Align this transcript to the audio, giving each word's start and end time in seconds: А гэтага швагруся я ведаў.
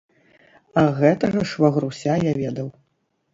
А 0.81 0.83
гэтага 0.99 1.43
швагруся 1.51 2.17
я 2.29 2.33
ведаў. 2.41 2.73